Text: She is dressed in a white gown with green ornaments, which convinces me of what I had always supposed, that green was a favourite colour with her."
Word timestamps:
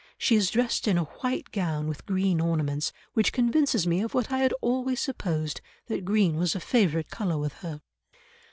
She 0.17 0.35
is 0.35 0.49
dressed 0.49 0.87
in 0.87 0.97
a 0.97 1.03
white 1.03 1.51
gown 1.51 1.87
with 1.87 2.07
green 2.07 2.41
ornaments, 2.41 2.91
which 3.13 3.31
convinces 3.31 3.85
me 3.85 4.01
of 4.01 4.15
what 4.15 4.31
I 4.31 4.39
had 4.39 4.51
always 4.59 4.99
supposed, 4.99 5.61
that 5.85 6.05
green 6.05 6.37
was 6.37 6.55
a 6.55 6.59
favourite 6.59 7.11
colour 7.11 7.37
with 7.37 7.53
her." 7.59 7.81